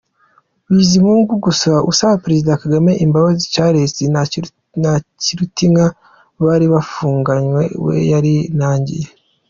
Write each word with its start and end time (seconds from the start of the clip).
Bizimungu 0.75 1.33
gusa 1.45 1.69
usaba 1.91 2.21
Perezida 2.25 2.59
Kagame 2.63 2.91
imbabazi; 3.05 3.43
Charles 3.53 3.93
Ntakirutinka 4.81 5.85
bari 6.45 6.65
bafunganywe 6.73 7.63
we 7.85 7.95
yarinangiye. 8.11 9.07